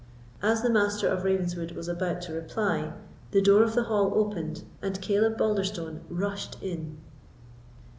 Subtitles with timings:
[0.41, 2.91] As the Master of Ravenswood was about to reply,
[3.29, 6.97] the door of the hall opened, and Caleb Balderstone rushed in.